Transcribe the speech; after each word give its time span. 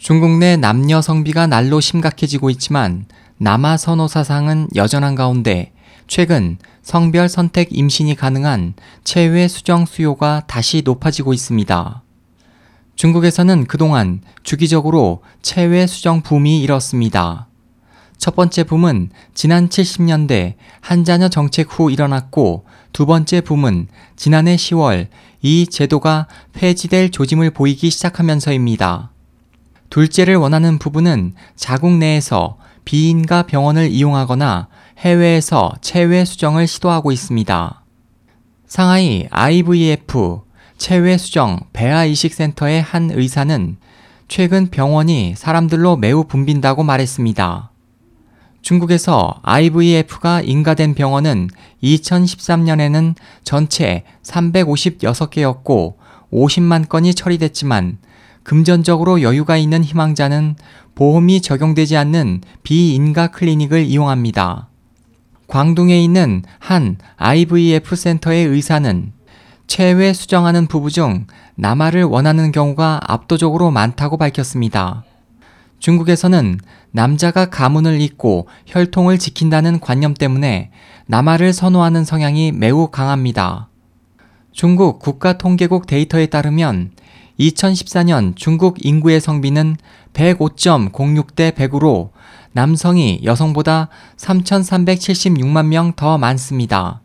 중국 0.00 0.38
내 0.38 0.56
남녀 0.56 1.02
성비가 1.02 1.46
날로 1.46 1.78
심각해지고 1.78 2.48
있지만 2.48 3.04
남아 3.36 3.76
선호 3.76 4.08
사상은 4.08 4.66
여전한 4.74 5.14
가운데 5.14 5.74
최근 6.06 6.56
성별 6.80 7.28
선택 7.28 7.68
임신이 7.70 8.14
가능한 8.14 8.72
체외 9.04 9.46
수정 9.46 9.84
수요가 9.84 10.42
다시 10.46 10.80
높아지고 10.86 11.34
있습니다. 11.34 12.02
중국에서는 12.96 13.66
그동안 13.66 14.22
주기적으로 14.42 15.22
체외 15.42 15.86
수정 15.86 16.22
붐이 16.22 16.62
일었습니다. 16.62 17.48
첫 18.16 18.34
번째 18.34 18.64
붐은 18.64 19.10
지난 19.34 19.68
70년대 19.68 20.54
한자녀 20.80 21.28
정책 21.28 21.78
후 21.78 21.90
일어났고 21.90 22.64
두 22.94 23.04
번째 23.04 23.42
붐은 23.42 23.88
지난해 24.16 24.56
10월 24.56 25.08
이 25.42 25.66
제도가 25.66 26.26
폐지될 26.54 27.10
조짐을 27.10 27.50
보이기 27.50 27.90
시작하면서입니다. 27.90 29.10
둘째를 29.90 30.36
원하는 30.36 30.78
부부는 30.78 31.34
자국 31.56 31.92
내에서 31.92 32.56
비인가 32.84 33.42
병원을 33.42 33.90
이용하거나 33.90 34.68
해외에서 34.98 35.72
체외 35.80 36.24
수정을 36.24 36.66
시도하고 36.66 37.12
있습니다. 37.12 37.84
상하이 38.66 39.26
IVF 39.30 40.40
체외 40.78 41.18
수정 41.18 41.60
배아 41.72 42.04
이식 42.04 42.32
센터의 42.32 42.80
한 42.80 43.10
의사는 43.10 43.76
최근 44.28 44.68
병원이 44.70 45.34
사람들로 45.36 45.96
매우 45.96 46.24
붐빈다고 46.24 46.84
말했습니다. 46.84 47.70
중국에서 48.62 49.40
IVF가 49.42 50.42
인가된 50.42 50.94
병원은 50.94 51.48
2013년에는 51.82 53.14
전체 53.42 54.04
356개였고 54.22 55.94
50만 56.32 56.88
건이 56.88 57.14
처리됐지만 57.14 57.98
금전적으로 58.42 59.22
여유가 59.22 59.56
있는 59.56 59.84
희망자는 59.84 60.56
보험이 60.94 61.40
적용되지 61.40 61.96
않는 61.96 62.42
비인가 62.62 63.28
클리닉을 63.28 63.84
이용합니다. 63.84 64.68
광둥에 65.46 66.00
있는 66.02 66.42
한 66.58 66.96
IVF 67.16 67.96
센터의 67.96 68.46
의사는 68.46 69.12
체외 69.66 70.12
수정하는 70.12 70.66
부부 70.66 70.90
중 70.90 71.26
남아를 71.54 72.04
원하는 72.04 72.52
경우가 72.52 73.00
압도적으로 73.02 73.70
많다고 73.70 74.16
밝혔습니다. 74.16 75.04
중국에서는 75.78 76.58
남자가 76.92 77.50
가문을 77.50 78.00
잇고 78.00 78.48
혈통을 78.66 79.18
지킨다는 79.18 79.80
관념 79.80 80.14
때문에 80.14 80.70
남아를 81.06 81.52
선호하는 81.52 82.04
성향이 82.04 82.52
매우 82.52 82.88
강합니다. 82.88 83.68
중국 84.52 84.98
국가통계국 84.98 85.86
데이터에 85.86 86.26
따르면 86.26 86.90
2014년 87.40 88.36
중국 88.36 88.84
인구의 88.84 89.20
성비는 89.20 89.76
105.06대 90.12 91.52
100으로 91.52 92.10
남성이 92.52 93.20
여성보다 93.24 93.88
3,376만 94.16 95.66
명 95.66 95.92
더 95.96 96.18
많습니다. 96.18 97.00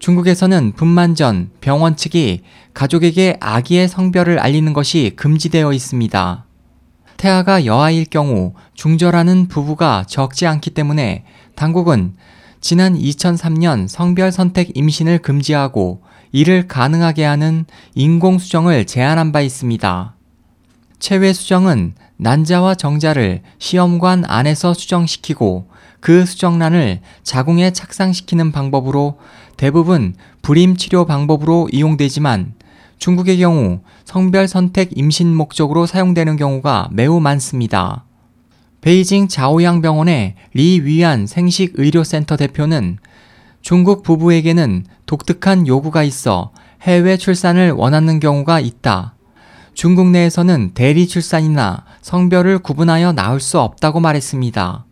중국에서는 0.00 0.72
분만 0.72 1.14
전 1.14 1.50
병원 1.60 1.96
측이 1.96 2.42
가족에게 2.74 3.36
아기의 3.40 3.88
성별을 3.88 4.38
알리는 4.38 4.72
것이 4.72 5.12
금지되어 5.16 5.72
있습니다. 5.72 6.44
태아가 7.16 7.64
여아일 7.64 8.04
경우 8.04 8.54
중절하는 8.74 9.46
부부가 9.48 10.04
적지 10.06 10.46
않기 10.46 10.70
때문에 10.70 11.24
당국은 11.54 12.14
지난 12.60 12.98
2003년 12.98 13.88
성별 13.88 14.32
선택 14.32 14.76
임신을 14.76 15.18
금지하고 15.18 16.02
이를 16.34 16.66
가능하게 16.66 17.22
하는 17.24 17.64
인공수정을 17.94 18.86
제안한 18.86 19.30
바 19.30 19.40
있습니다. 19.40 20.16
체외 20.98 21.32
수정은 21.32 21.94
난자와 22.16 22.74
정자를 22.74 23.42
시험관 23.60 24.24
안에서 24.26 24.74
수정시키고 24.74 25.68
그 26.00 26.26
수정란을 26.26 27.02
자궁에 27.22 27.70
착상시키는 27.70 28.50
방법으로 28.50 29.20
대부분 29.56 30.16
불임 30.42 30.76
치료 30.76 31.06
방법으로 31.06 31.68
이용되지만 31.70 32.54
중국의 32.98 33.38
경우 33.38 33.82
성별 34.04 34.48
선택 34.48 34.90
임신 34.98 35.32
목적으로 35.36 35.86
사용되는 35.86 36.34
경우가 36.34 36.88
매우 36.90 37.20
많습니다. 37.20 38.06
베이징 38.80 39.28
자오양 39.28 39.82
병원의 39.82 40.34
리 40.52 40.80
위안 40.80 41.28
생식 41.28 41.74
의료센터 41.76 42.36
대표는 42.36 42.98
중국 43.64 44.02
부부에게는 44.02 44.84
독특한 45.06 45.66
요구가 45.66 46.02
있어 46.02 46.52
해외 46.82 47.16
출산을 47.16 47.70
원하는 47.70 48.20
경우가 48.20 48.60
있다. 48.60 49.14
중국 49.72 50.10
내에서는 50.10 50.72
대리 50.74 51.08
출산이나 51.08 51.86
성별을 52.02 52.58
구분하여 52.58 53.12
낳을 53.12 53.40
수 53.40 53.58
없다고 53.58 54.00
말했습니다. 54.00 54.84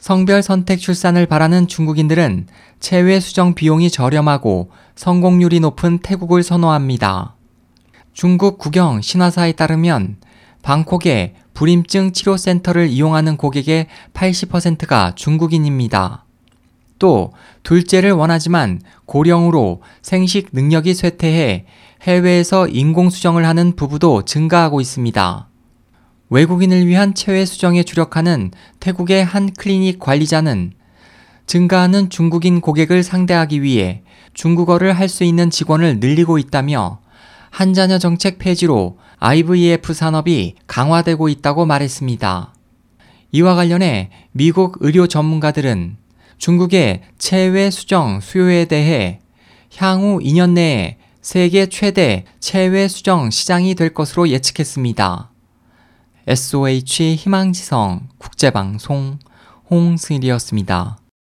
성별 0.00 0.42
선택 0.42 0.80
출산을 0.80 1.26
바라는 1.26 1.68
중국인들은 1.68 2.48
체외 2.80 3.20
수정 3.20 3.54
비용이 3.54 3.92
저렴하고 3.92 4.72
성공률이 4.96 5.60
높은 5.60 5.98
태국을 5.98 6.42
선호합니다. 6.42 7.36
중국 8.12 8.58
국영 8.58 9.02
신화사에 9.02 9.52
따르면 9.52 10.16
방콕의 10.62 11.34
불임증 11.54 12.10
치료센터를 12.10 12.88
이용하는 12.88 13.36
고객의 13.36 13.86
80%가 14.14 15.12
중국인입니다. 15.14 16.24
또 17.00 17.32
둘째를 17.64 18.12
원하지만 18.12 18.80
고령으로 19.06 19.82
생식 20.02 20.50
능력이 20.52 20.94
쇠퇴해 20.94 21.66
해외에서 22.02 22.68
인공수정을 22.68 23.44
하는 23.44 23.74
부부도 23.74 24.24
증가하고 24.24 24.80
있습니다. 24.80 25.48
외국인을 26.28 26.86
위한 26.86 27.14
체외 27.14 27.44
수정에 27.44 27.82
주력하는 27.82 28.52
태국의 28.78 29.24
한 29.24 29.52
클리닉 29.52 29.98
관리자는 29.98 30.74
증가하는 31.46 32.10
중국인 32.10 32.60
고객을 32.60 33.02
상대하기 33.02 33.62
위해 33.62 34.02
중국어를 34.34 34.92
할 34.92 35.08
수 35.08 35.24
있는 35.24 35.50
직원을 35.50 35.98
늘리고 35.98 36.38
있다며 36.38 37.00
한자녀 37.50 37.98
정책 37.98 38.38
폐지로 38.38 38.98
IVF 39.18 39.92
산업이 39.92 40.54
강화되고 40.68 41.28
있다고 41.28 41.66
말했습니다. 41.66 42.54
이와 43.32 43.54
관련해 43.56 44.10
미국 44.30 44.76
의료 44.80 45.08
전문가들은 45.08 45.96
중국의 46.40 47.02
체외 47.18 47.70
수정 47.70 48.18
수요에 48.18 48.64
대해 48.64 49.20
향후 49.76 50.18
2년 50.20 50.52
내에 50.52 50.96
세계 51.20 51.66
최대 51.66 52.24
체외 52.40 52.88
수정 52.88 53.30
시장이 53.30 53.74
될 53.74 53.92
것으로 53.92 54.26
예측했습니다. 54.30 55.30
SOH 56.26 57.16
희망지성 57.16 58.08
국제방송 58.16 59.18
홍승일이었습니다. 59.70 60.98